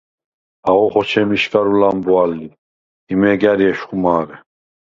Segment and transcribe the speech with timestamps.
[0.71, 2.49] აღო ხოჩემიშგარუ ლამბვალ ი,
[3.17, 4.35] იმეგ ა̈რი ეშხუ მარე.